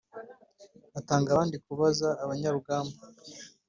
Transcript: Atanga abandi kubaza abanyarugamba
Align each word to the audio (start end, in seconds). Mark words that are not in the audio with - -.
Atanga 0.99 1.27
abandi 1.31 1.55
kubaza 1.65 2.07
abanyarugamba 2.23 2.97